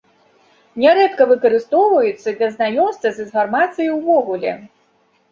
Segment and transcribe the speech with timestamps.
[0.83, 4.55] Нярэдка выкарыстоўваецца для знаёмства з інфармацыяй увогуле.